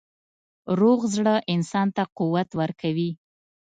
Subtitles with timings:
[0.79, 3.11] روغ زړه انسان ته قوت ورکوي.